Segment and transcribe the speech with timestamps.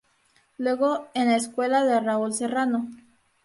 [0.57, 2.89] Luego en la escuela de Raúl Serrano.